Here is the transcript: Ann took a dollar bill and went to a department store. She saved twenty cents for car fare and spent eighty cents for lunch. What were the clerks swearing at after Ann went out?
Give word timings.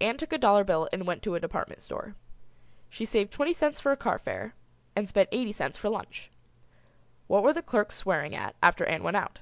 Ann 0.00 0.16
took 0.16 0.32
a 0.32 0.38
dollar 0.38 0.64
bill 0.64 0.88
and 0.92 1.06
went 1.06 1.22
to 1.22 1.36
a 1.36 1.40
department 1.40 1.82
store. 1.82 2.16
She 2.90 3.04
saved 3.04 3.32
twenty 3.32 3.52
cents 3.52 3.78
for 3.78 3.94
car 3.94 4.18
fare 4.18 4.54
and 4.96 5.08
spent 5.08 5.28
eighty 5.30 5.52
cents 5.52 5.76
for 5.78 5.88
lunch. 5.88 6.32
What 7.28 7.44
were 7.44 7.52
the 7.52 7.62
clerks 7.62 7.94
swearing 7.94 8.34
at 8.34 8.56
after 8.60 8.84
Ann 8.84 9.04
went 9.04 9.18
out? 9.18 9.38